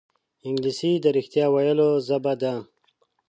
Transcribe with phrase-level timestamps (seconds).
[0.47, 2.53] انګلیسي د رښتیا ویلو ژبه ده